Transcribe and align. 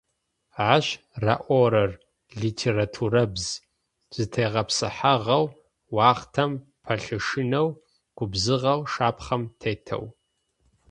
Ащ 0.73 0.85
раӏорэр- 1.25 1.91
литературабз: 2.39 3.43
зэтегъэпсыхьагъэу, 4.13 5.45
уахътэм 5.95 6.51
пэлъэшынэу, 6.83 7.67
губзыгъэу, 8.17 8.79
шапхъэм 8.91 9.43
тетэу. 9.59 10.05